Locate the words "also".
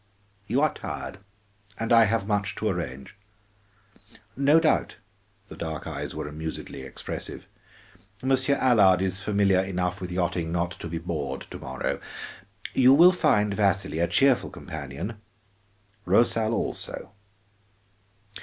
16.55-17.11